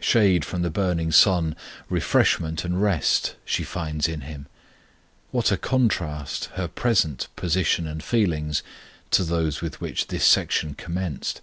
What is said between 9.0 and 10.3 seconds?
to those with which this